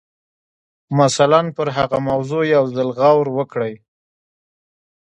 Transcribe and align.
مثلاً 0.99 1.41
پر 1.55 1.67
هغه 1.77 1.97
موضوع 2.09 2.43
یو 2.55 2.63
ځل 2.75 2.89
غور 2.99 3.25
وکړئ 3.37 3.73